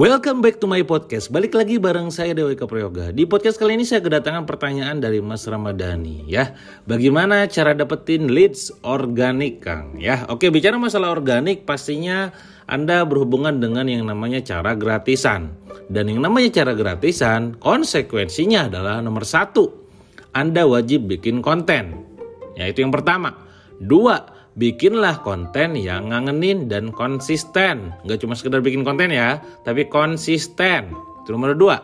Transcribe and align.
Welcome 0.00 0.40
back 0.40 0.56
to 0.56 0.64
my 0.64 0.80
podcast. 0.80 1.28
Balik 1.28 1.52
lagi 1.52 1.76
bareng 1.76 2.08
saya 2.08 2.32
Dewi 2.32 2.56
Kaprayoga. 2.56 3.12
Di 3.12 3.28
podcast 3.28 3.60
kali 3.60 3.76
ini 3.76 3.84
saya 3.84 4.00
kedatangan 4.00 4.48
pertanyaan 4.48 4.96
dari 4.96 5.20
Mas 5.20 5.44
Ramadhani 5.44 6.24
ya. 6.24 6.56
Bagaimana 6.88 7.44
cara 7.52 7.76
dapetin 7.76 8.32
leads 8.32 8.72
organik 8.80 9.60
Kang? 9.60 10.00
Ya, 10.00 10.24
oke 10.32 10.48
bicara 10.48 10.80
masalah 10.80 11.12
organik 11.12 11.68
pastinya 11.68 12.32
Anda 12.64 13.04
berhubungan 13.04 13.60
dengan 13.60 13.92
yang 13.92 14.08
namanya 14.08 14.40
cara 14.40 14.72
gratisan. 14.72 15.52
Dan 15.92 16.08
yang 16.08 16.24
namanya 16.24 16.64
cara 16.64 16.72
gratisan 16.72 17.60
konsekuensinya 17.60 18.72
adalah 18.72 19.04
nomor 19.04 19.28
satu. 19.28 19.68
Anda 20.32 20.64
wajib 20.64 21.12
bikin 21.12 21.44
konten. 21.44 22.08
Ya 22.56 22.72
itu 22.72 22.80
yang 22.80 22.88
pertama. 22.88 23.36
Dua, 23.76 24.39
bikinlah 24.58 25.22
konten 25.22 25.78
yang 25.78 26.10
ngangenin 26.10 26.66
dan 26.66 26.90
konsisten. 26.90 27.94
Nggak 28.06 28.18
cuma 28.24 28.34
sekedar 28.34 28.64
bikin 28.64 28.82
konten 28.82 29.12
ya, 29.12 29.42
tapi 29.62 29.86
konsisten. 29.86 30.94
Itu 31.22 31.34
nomor 31.34 31.54
dua. 31.54 31.82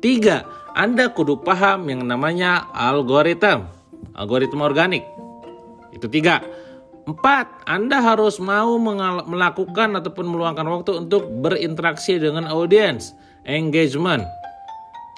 Tiga, 0.00 0.48
Anda 0.72 1.12
kudu 1.12 1.44
paham 1.44 1.92
yang 1.92 2.06
namanya 2.08 2.72
algoritma. 2.72 3.68
Algoritma 4.16 4.64
organik. 4.64 5.04
Itu 5.92 6.08
tiga. 6.08 6.40
Empat, 7.04 7.66
Anda 7.66 7.98
harus 8.04 8.38
mau 8.38 8.78
melakukan 9.26 9.98
ataupun 9.98 10.30
meluangkan 10.30 10.68
waktu 10.68 10.90
untuk 11.04 11.26
berinteraksi 11.42 12.22
dengan 12.22 12.46
audiens, 12.46 13.16
engagement. 13.42 14.22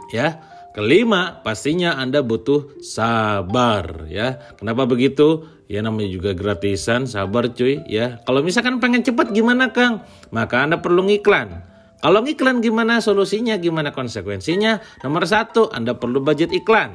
Ya, 0.08 0.40
Kelima, 0.72 1.44
pastinya 1.44 2.00
Anda 2.00 2.24
butuh 2.24 2.80
sabar 2.80 4.08
ya. 4.08 4.40
Kenapa 4.56 4.88
begitu? 4.88 5.44
Ya 5.72 5.80
namanya 5.80 6.12
juga 6.12 6.36
gratisan, 6.36 7.08
sabar 7.08 7.48
cuy 7.48 7.80
ya. 7.88 8.20
Kalau 8.28 8.44
misalkan 8.44 8.76
pengen 8.76 9.00
cepat 9.00 9.32
gimana 9.32 9.72
Kang? 9.72 10.04
Maka 10.28 10.68
Anda 10.68 10.76
perlu 10.84 11.00
ngiklan. 11.08 11.64
Kalau 12.04 12.20
ngiklan 12.20 12.60
gimana 12.60 13.00
solusinya, 13.00 13.56
gimana 13.56 13.88
konsekuensinya? 13.88 14.84
Nomor 15.00 15.24
satu, 15.24 15.72
Anda 15.72 15.96
perlu 15.96 16.20
budget 16.20 16.52
iklan. 16.52 16.92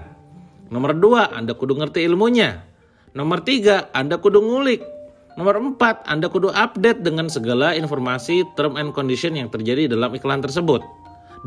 Nomor 0.69 0.93
dua, 0.93 1.33
Anda 1.33 1.57
kudu 1.57 1.73
ngerti 1.73 2.05
ilmunya. 2.05 2.61
Nomor 3.17 3.41
tiga, 3.41 3.89
Anda 3.97 4.21
kudu 4.21 4.45
ngulik. 4.45 4.85
Nomor 5.41 5.57
empat, 5.57 6.05
Anda 6.05 6.29
kudu 6.29 6.53
update 6.53 7.01
dengan 7.01 7.33
segala 7.33 7.73
informasi 7.73 8.45
term 8.53 8.77
and 8.77 8.93
condition 8.93 9.33
yang 9.33 9.49
terjadi 9.49 9.89
dalam 9.89 10.13
iklan 10.13 10.45
tersebut 10.45 10.85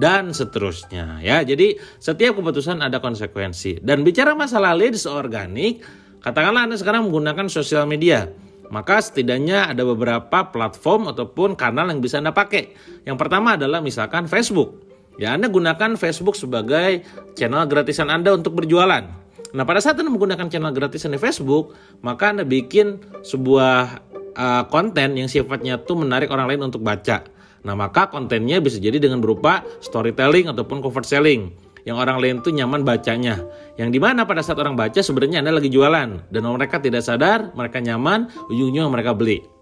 dan 0.02 0.34
seterusnya 0.34 1.22
ya. 1.22 1.42
Jadi 1.46 1.78
setiap 2.02 2.38
keputusan 2.38 2.82
ada 2.82 2.98
konsekuensi. 2.98 3.82
Dan 3.82 4.02
bicara 4.02 4.34
masalah 4.34 4.74
leads 4.74 5.06
organik, 5.06 5.82
katakanlah 6.20 6.68
Anda 6.68 6.76
sekarang 6.76 7.08
menggunakan 7.08 7.48
sosial 7.48 7.84
media. 7.84 8.30
Maka 8.70 9.02
setidaknya 9.02 9.66
ada 9.66 9.82
beberapa 9.82 10.46
platform 10.46 11.10
ataupun 11.10 11.58
kanal 11.58 11.90
yang 11.90 11.98
bisa 11.98 12.22
Anda 12.22 12.30
pakai. 12.30 12.70
Yang 13.02 13.18
pertama 13.18 13.58
adalah 13.58 13.82
misalkan 13.82 14.30
Facebook. 14.30 14.78
Ya, 15.18 15.34
Anda 15.34 15.50
gunakan 15.50 15.98
Facebook 15.98 16.38
sebagai 16.38 17.02
channel 17.34 17.66
gratisan 17.66 18.08
Anda 18.08 18.30
untuk 18.30 18.54
berjualan. 18.62 19.04
Nah, 19.50 19.64
pada 19.66 19.82
saat 19.82 19.98
Anda 19.98 20.14
menggunakan 20.14 20.46
channel 20.46 20.70
gratisan 20.70 21.10
di 21.10 21.18
Facebook, 21.18 21.74
maka 22.06 22.30
Anda 22.30 22.46
bikin 22.46 23.02
sebuah 23.26 24.00
uh, 24.38 24.64
konten 24.70 25.18
yang 25.18 25.26
sifatnya 25.26 25.82
tuh 25.82 25.98
menarik 26.06 26.30
orang 26.30 26.46
lain 26.46 26.70
untuk 26.70 26.86
baca. 26.86 27.26
Nah, 27.66 27.74
maka 27.74 28.08
kontennya 28.08 28.62
bisa 28.62 28.78
jadi 28.78 29.02
dengan 29.02 29.18
berupa 29.18 29.66
storytelling 29.82 30.46
ataupun 30.46 30.78
cover 30.78 31.02
selling 31.02 31.52
yang 31.84 31.96
orang 31.96 32.20
lain 32.20 32.44
tuh 32.44 32.52
nyaman 32.52 32.84
bacanya. 32.84 33.40
Yang 33.76 33.96
di 33.96 34.00
mana 34.02 34.28
pada 34.28 34.44
saat 34.44 34.58
orang 34.60 34.76
baca 34.76 35.00
sebenarnya 35.00 35.40
Anda 35.44 35.56
lagi 35.56 35.72
jualan 35.72 36.30
dan 36.32 36.42
mereka 36.44 36.80
tidak 36.80 37.04
sadar, 37.04 37.52
mereka 37.56 37.80
nyaman, 37.80 38.28
ujung-ujungnya 38.52 38.88
mereka 38.90 39.12
beli 39.16 39.60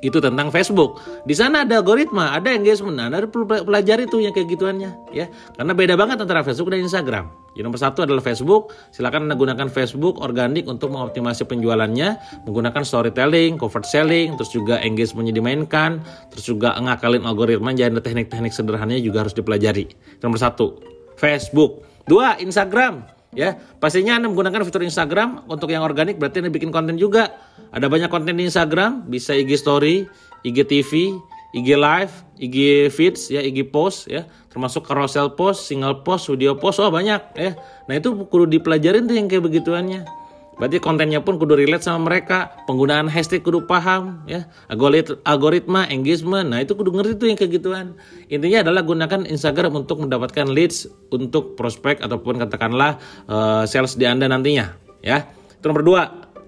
itu 0.00 0.16
tentang 0.16 0.48
Facebook. 0.48 1.00
Di 1.28 1.36
sana 1.36 1.68
ada 1.68 1.84
algoritma, 1.84 2.32
ada 2.32 2.48
engagement. 2.56 2.96
Anda 2.96 3.28
perlu 3.28 3.44
pelajari 3.44 4.08
tuh 4.08 4.24
yang 4.24 4.32
kayak 4.32 4.48
gituannya, 4.56 4.90
ya. 5.12 5.28
Karena 5.56 5.72
beda 5.76 5.94
banget 5.98 6.24
antara 6.24 6.40
Facebook 6.40 6.72
dan 6.72 6.80
Instagram. 6.80 7.28
Jadi 7.52 7.66
nomor 7.66 7.76
satu 7.76 8.08
adalah 8.08 8.24
Facebook. 8.24 8.72
Silakan 8.96 9.28
Anda 9.28 9.36
gunakan 9.36 9.68
Facebook 9.68 10.16
organik 10.24 10.64
untuk 10.64 10.94
mengoptimasi 10.96 11.44
penjualannya, 11.44 12.16
menggunakan 12.48 12.80
storytelling, 12.80 13.60
covert 13.60 13.84
selling, 13.84 14.40
terus 14.40 14.50
juga 14.54 14.80
engagementnya 14.80 15.36
dimainkan, 15.36 16.00
terus 16.32 16.48
juga 16.48 16.72
ngakalin 16.80 17.28
algoritma. 17.28 17.76
Jadi 17.76 18.00
teknik-teknik 18.00 18.56
sederhananya 18.56 19.04
juga 19.04 19.28
harus 19.28 19.36
dipelajari. 19.36 19.84
Nomor 20.24 20.40
satu, 20.40 20.80
Facebook. 21.20 21.84
Dua, 22.08 22.40
Instagram. 22.40 23.04
Ya 23.30 23.62
pastinya 23.78 24.18
anda 24.18 24.26
menggunakan 24.26 24.66
fitur 24.66 24.82
Instagram. 24.82 25.46
Untuk 25.46 25.70
yang 25.70 25.86
organik 25.86 26.18
berarti 26.18 26.42
anda 26.42 26.50
bikin 26.50 26.72
konten 26.74 26.96
juga. 26.98 27.30
Ada 27.70 27.86
banyak 27.86 28.10
konten 28.10 28.34
di 28.40 28.48
Instagram. 28.48 29.06
Bisa 29.06 29.36
IG 29.36 29.60
Story 29.60 30.08
IG 30.42 30.66
TV 30.66 31.14
IG 31.54 31.68
Live 31.78 32.26
IG 32.42 32.90
Feeds 32.90 33.30
ya 33.30 33.38
IG 33.44 33.70
Post 33.70 34.10
ya. 34.10 34.26
Termasuk 34.50 34.82
carousel 34.82 35.38
post 35.38 35.70
single 35.70 36.02
post 36.02 36.26
video 36.26 36.58
post. 36.58 36.82
Oh 36.82 36.90
banyak 36.90 37.22
ya. 37.38 37.54
Nah 37.86 37.94
itu 37.94 38.10
kudu 38.26 38.50
dipelajarin 38.50 39.06
tuh 39.06 39.14
yang 39.14 39.30
kayak 39.30 39.46
begituannya 39.46 40.19
Berarti 40.60 40.76
kontennya 40.76 41.24
pun 41.24 41.40
kudu 41.40 41.56
relate 41.56 41.80
sama 41.80 42.04
mereka. 42.12 42.52
Penggunaan 42.68 43.08
hashtag 43.08 43.40
kudu 43.40 43.64
paham 43.64 44.20
ya. 44.28 44.44
Algoritma, 44.68 45.88
engagement. 45.88 46.52
Nah, 46.52 46.60
itu 46.60 46.76
kudu 46.76 46.92
ngerti 46.92 47.16
tuh 47.16 47.26
yang 47.32 47.38
kayak 47.40 47.52
gituan. 47.56 47.86
Intinya 48.28 48.68
adalah 48.68 48.84
gunakan 48.84 49.24
Instagram 49.24 49.72
untuk 49.72 50.04
mendapatkan 50.04 50.44
leads 50.52 50.84
untuk 51.08 51.56
prospek 51.56 52.04
ataupun 52.04 52.36
katakanlah 52.36 53.00
uh, 53.24 53.64
sales 53.64 53.96
di 53.96 54.04
Anda 54.04 54.28
nantinya 54.28 54.76
ya. 55.00 55.24
Itu 55.56 55.72
nomor 55.72 55.84
dua, 55.84 56.02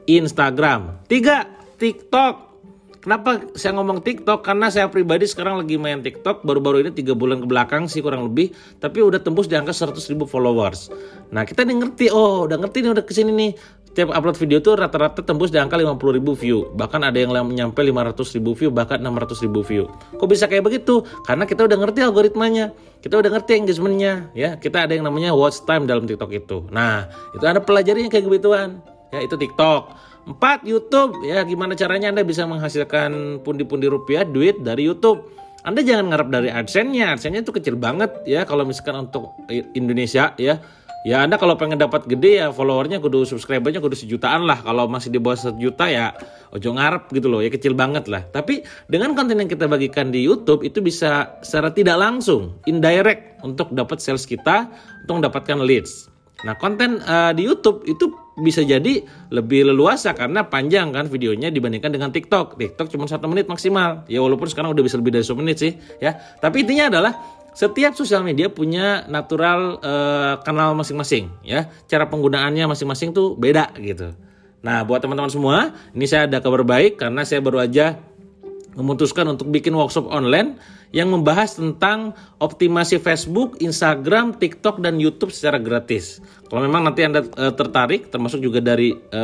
Instagram. 0.04 1.08
Tiga, 1.08 1.48
TikTok. 1.80 2.52
Kenapa 3.02 3.50
saya 3.58 3.74
ngomong 3.74 3.98
TikTok? 3.98 4.46
Karena 4.46 4.70
saya 4.70 4.86
pribadi 4.86 5.26
sekarang 5.26 5.58
lagi 5.58 5.74
main 5.74 6.06
TikTok 6.06 6.46
baru-baru 6.46 6.86
ini 6.86 6.94
tiga 6.94 7.18
bulan 7.18 7.42
ke 7.42 7.50
belakang 7.50 7.90
sih 7.90 7.98
kurang 7.98 8.30
lebih, 8.30 8.54
tapi 8.78 9.02
udah 9.02 9.18
tembus 9.18 9.50
di 9.50 9.58
angka 9.58 9.74
100 9.74 9.98
ribu 10.14 10.22
followers. 10.22 10.86
Nah 11.34 11.42
kita 11.42 11.66
nih 11.66 11.82
ngerti, 11.82 12.14
oh 12.14 12.46
udah 12.46 12.62
ngerti 12.62 12.86
nih 12.86 12.90
udah 12.94 13.02
ke 13.02 13.10
sini 13.10 13.34
nih. 13.34 13.50
Setiap 13.92 14.08
upload 14.08 14.40
video 14.40 14.56
tuh 14.64 14.72
rata-rata 14.72 15.20
tembus 15.20 15.52
di 15.52 15.60
angka 15.60 15.76
50 15.76 16.16
ribu 16.16 16.32
view, 16.32 16.72
bahkan 16.72 17.04
ada 17.04 17.12
yang 17.12 17.36
nyampe 17.52 17.76
500 17.76 18.16
ribu 18.40 18.56
view, 18.56 18.72
bahkan 18.72 18.96
600 18.96 19.44
ribu 19.44 19.60
view. 19.60 19.84
Kok 20.16 20.24
bisa 20.32 20.48
kayak 20.48 20.64
begitu? 20.64 21.04
Karena 21.28 21.44
kita 21.44 21.68
udah 21.68 21.76
ngerti 21.76 22.00
algoritmanya, 22.00 22.72
kita 23.04 23.20
udah 23.20 23.28
ngerti 23.36 23.60
engagementnya, 23.60 24.32
ya. 24.32 24.56
Kita 24.56 24.88
ada 24.88 24.96
yang 24.96 25.04
namanya 25.04 25.36
watch 25.36 25.68
time 25.68 25.84
dalam 25.84 26.08
TikTok 26.08 26.32
itu. 26.32 26.64
Nah 26.72 27.04
itu 27.36 27.44
ada 27.44 27.60
pelajarinya 27.60 28.08
kayak 28.08 28.24
begituan, 28.24 28.80
ya 29.12 29.20
itu 29.28 29.36
TikTok. 29.36 29.92
Empat, 30.24 30.64
YouTube. 30.64 31.28
Ya, 31.28 31.44
gimana 31.44 31.76
caranya 31.76 32.16
Anda 32.16 32.24
bisa 32.24 32.48
menghasilkan 32.48 33.44
pundi-pundi 33.44 33.92
rupiah 33.92 34.24
duit 34.24 34.64
dari 34.64 34.88
YouTube? 34.88 35.20
Anda 35.68 35.84
jangan 35.84 36.08
ngarep 36.08 36.28
dari 36.32 36.48
AdSense-nya. 36.48 37.12
AdSense-nya 37.12 37.44
itu 37.44 37.52
kecil 37.52 37.76
banget 37.76 38.24
ya 38.24 38.48
kalau 38.48 38.64
misalkan 38.64 39.04
untuk 39.04 39.36
Indonesia 39.76 40.32
ya. 40.40 40.64
Ya 41.02 41.26
Anda 41.26 41.34
kalau 41.34 41.58
pengen 41.58 41.82
dapat 41.82 42.06
gede 42.06 42.38
ya 42.38 42.54
followernya 42.54 43.02
kudu 43.02 43.26
subscribernya 43.26 43.82
kudu 43.82 43.98
sejutaan 43.98 44.46
lah. 44.46 44.62
Kalau 44.62 44.86
masih 44.86 45.10
di 45.10 45.18
bawah 45.18 45.34
sejuta 45.34 45.90
ya 45.90 46.14
ojo 46.54 46.68
ngarep 46.78 47.10
gitu 47.10 47.26
loh 47.26 47.42
ya 47.42 47.50
kecil 47.50 47.74
banget 47.74 48.06
lah. 48.06 48.22
Tapi 48.30 48.62
dengan 48.86 49.18
konten 49.18 49.34
yang 49.34 49.50
kita 49.50 49.66
bagikan 49.66 50.14
di 50.14 50.22
YouTube 50.22 50.62
itu 50.62 50.78
bisa 50.78 51.42
secara 51.42 51.74
tidak 51.74 51.98
langsung 51.98 52.54
indirect 52.70 53.42
untuk 53.42 53.74
dapat 53.74 53.98
sales 53.98 54.22
kita 54.22 54.70
untuk 55.02 55.26
mendapatkan 55.26 55.58
leads. 55.58 56.11
Nah 56.42 56.54
konten 56.58 56.98
uh, 57.02 57.30
di 57.30 57.46
YouTube 57.46 57.86
itu 57.86 58.10
bisa 58.38 58.64
jadi 58.64 59.04
lebih 59.30 59.70
leluasa 59.70 60.16
karena 60.16 60.48
panjang 60.48 60.90
kan 60.90 61.06
videonya 61.06 61.52
dibandingkan 61.54 61.92
dengan 61.92 62.10
TikTok. 62.10 62.58
TikTok 62.58 62.90
cuma 62.90 63.06
satu 63.06 63.30
menit 63.30 63.46
maksimal. 63.46 64.02
Ya 64.10 64.18
walaupun 64.18 64.50
sekarang 64.50 64.74
udah 64.74 64.82
bisa 64.82 64.98
lebih 64.98 65.14
dari 65.14 65.24
satu 65.24 65.38
menit 65.38 65.62
sih 65.62 65.72
ya. 66.02 66.18
Tapi 66.42 66.66
intinya 66.66 66.90
adalah 66.90 67.12
setiap 67.52 67.92
sosial 67.92 68.24
media 68.24 68.48
punya 68.48 69.04
natural 69.06 69.78
uh, 69.84 70.34
kanal 70.42 70.74
masing-masing 70.74 71.30
ya. 71.46 71.70
Cara 71.86 72.10
penggunaannya 72.10 72.66
masing-masing 72.66 73.14
tuh 73.14 73.38
beda 73.38 73.70
gitu. 73.78 74.16
Nah 74.64 74.82
buat 74.82 75.02
teman-teman 75.02 75.30
semua 75.30 75.76
ini 75.94 76.06
saya 76.10 76.26
ada 76.26 76.42
kabar 76.42 76.66
baik 76.66 76.98
karena 76.98 77.22
saya 77.22 77.38
baru 77.38 77.62
aja 77.62 77.98
memutuskan 78.72 79.28
untuk 79.28 79.52
bikin 79.52 79.76
workshop 79.76 80.08
online 80.08 80.56
yang 80.92 81.08
membahas 81.08 81.56
tentang 81.56 82.12
optimasi 82.38 83.00
Facebook, 83.00 83.58
Instagram, 83.64 84.36
TikTok, 84.36 84.84
dan 84.84 85.00
YouTube 85.00 85.32
secara 85.32 85.56
gratis. 85.56 86.20
Kalau 86.52 86.60
memang 86.60 86.84
nanti 86.84 87.00
Anda 87.00 87.24
e, 87.24 87.48
tertarik, 87.56 88.12
termasuk 88.12 88.44
juga 88.44 88.60
dari 88.60 88.92
e, 88.92 89.20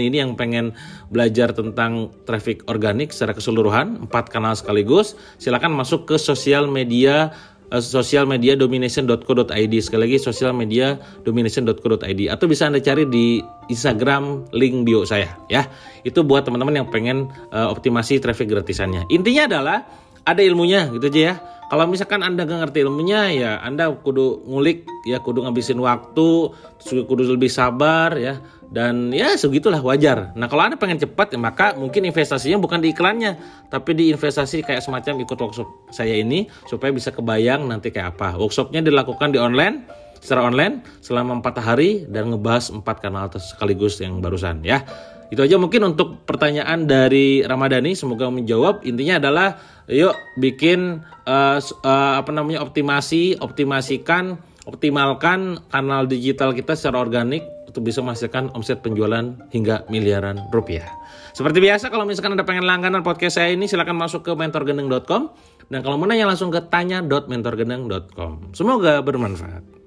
ini 0.00 0.16
yang 0.24 0.32
pengen 0.34 0.72
belajar 1.12 1.52
tentang 1.52 2.08
traffic 2.24 2.64
organik 2.66 3.12
secara 3.12 3.36
keseluruhan, 3.36 4.08
empat 4.08 4.32
kanal 4.32 4.56
sekaligus, 4.56 5.12
silakan 5.36 5.76
masuk 5.76 6.08
ke 6.08 6.16
sosial 6.16 6.64
media 6.64 7.36
uh, 7.72 7.80
sosial 7.80 8.28
media 8.28 8.52
domination.co.id 8.52 9.74
sekali 9.80 10.00
lagi 10.08 10.18
sosial 10.20 10.52
media 10.52 11.00
domination.co.id 11.24 12.20
atau 12.28 12.44
bisa 12.44 12.68
anda 12.68 12.78
cari 12.84 13.08
di 13.08 13.40
Instagram 13.72 14.52
link 14.52 14.84
bio 14.84 15.08
saya 15.08 15.32
ya. 15.48 15.64
Itu 16.04 16.22
buat 16.22 16.44
teman-teman 16.44 16.84
yang 16.84 16.88
pengen 16.92 17.32
uh, 17.50 17.72
optimasi 17.72 18.20
traffic 18.20 18.52
gratisannya. 18.52 19.08
Intinya 19.08 19.48
adalah 19.48 19.78
ada 20.22 20.40
ilmunya 20.42 20.90
gitu 20.94 21.06
aja 21.10 21.22
ya 21.32 21.36
Kalau 21.72 21.88
misalkan 21.88 22.20
Anda 22.20 22.44
gak 22.44 22.68
ngerti 22.68 22.84
ilmunya 22.84 23.32
ya 23.32 23.52
Anda 23.64 23.88
kudu 23.96 24.44
ngulik 24.44 24.84
ya 25.08 25.24
kudu 25.24 25.40
ngabisin 25.40 25.80
waktu, 25.80 26.52
kudu 26.84 27.22
lebih 27.24 27.48
sabar 27.48 28.12
ya 28.20 28.44
dan 28.72 29.12
ya 29.12 29.36
segitulah 29.36 29.84
wajar. 29.84 30.32
Nah 30.32 30.48
kalau 30.48 30.64
anda 30.64 30.80
pengen 30.80 30.96
cepat 30.96 31.36
ya 31.36 31.38
maka 31.38 31.76
mungkin 31.76 32.08
investasinya 32.08 32.56
bukan 32.56 32.80
di 32.80 32.96
iklannya, 32.96 33.36
tapi 33.68 33.92
di 33.92 34.04
investasi 34.08 34.64
kayak 34.64 34.80
semacam 34.80 35.20
ikut 35.20 35.36
workshop 35.36 35.68
saya 35.92 36.16
ini 36.16 36.48
supaya 36.64 36.88
bisa 36.88 37.12
kebayang 37.12 37.68
nanti 37.68 37.92
kayak 37.92 38.16
apa. 38.16 38.40
Workshopnya 38.40 38.80
dilakukan 38.80 39.36
di 39.36 39.38
online, 39.38 39.84
secara 40.22 40.46
online 40.46 40.86
selama 41.02 41.42
empat 41.42 41.58
hari 41.58 42.06
dan 42.06 42.30
ngebahas 42.30 42.70
empat 42.70 43.02
kanal 43.02 43.26
sekaligus 43.34 43.98
yang 43.98 44.22
barusan 44.22 44.62
ya. 44.62 44.86
Itu 45.32 45.42
aja 45.42 45.56
mungkin 45.56 45.96
untuk 45.96 46.22
pertanyaan 46.28 46.84
dari 46.84 47.40
Ramadhani. 47.40 47.96
Semoga 47.96 48.28
menjawab. 48.28 48.84
Intinya 48.84 49.16
adalah 49.16 49.56
yuk 49.88 50.12
bikin 50.36 51.02
uh, 51.24 51.58
uh, 51.58 52.14
apa 52.20 52.30
namanya 52.30 52.60
optimasi, 52.60 53.40
optimasikan, 53.40 54.36
optimalkan 54.68 55.56
kanal 55.72 56.04
digital 56.04 56.52
kita 56.52 56.76
secara 56.76 57.00
organik 57.00 57.48
untuk 57.64 57.88
bisa 57.88 58.04
menghasilkan 58.04 58.52
omset 58.52 58.84
penjualan 58.84 59.32
hingga 59.48 59.88
miliaran 59.88 60.36
rupiah. 60.52 60.92
Seperti 61.32 61.64
biasa 61.64 61.88
kalau 61.88 62.04
misalkan 62.04 62.36
Anda 62.36 62.44
pengen 62.44 62.68
langganan 62.68 63.00
podcast 63.00 63.40
saya 63.40 63.56
ini 63.56 63.64
silahkan 63.64 63.96
masuk 63.96 64.28
ke 64.28 64.36
mentorgendeng.com 64.36 65.32
dan 65.72 65.80
kalau 65.80 65.96
mau 65.96 66.04
nanya 66.04 66.28
langsung 66.28 66.52
ke 66.52 66.60
tanya.mentorgendeng.com. 66.68 68.52
Semoga 68.52 69.00
bermanfaat. 69.00 69.81